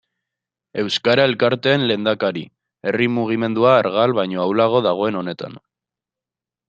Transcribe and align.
Euskara 0.83 1.25
elkarteen 1.31 1.83
lehendakari, 1.91 2.43
herri 2.91 3.09
mugimendua 3.19 3.77
argal 3.83 4.17
baino 4.21 4.43
ahulago 4.47 4.85
dagoen 4.87 5.21
honetan. 5.21 5.61